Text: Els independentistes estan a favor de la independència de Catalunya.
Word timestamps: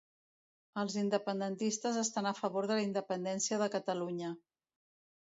Els 0.83 0.93
independentistes 1.01 1.99
estan 2.03 2.29
a 2.29 2.33
favor 2.39 2.69
de 2.71 2.79
la 2.79 2.87
independència 2.87 3.61
de 3.65 3.69
Catalunya. 3.77 4.31